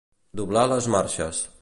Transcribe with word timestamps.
Doblar 0.39 0.63
les 0.73 0.89
marxes. 0.97 1.47